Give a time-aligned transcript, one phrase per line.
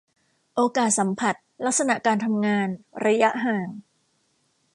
[0.55, 2.67] โอกาสสัมผัส ลักษณะการทำงาน
[3.05, 3.67] ระยะห่าง